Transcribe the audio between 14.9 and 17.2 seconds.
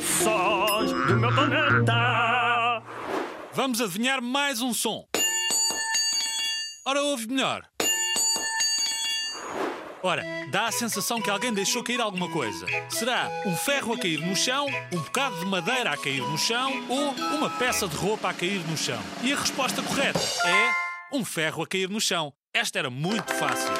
um bocado de madeira a cair no chão ou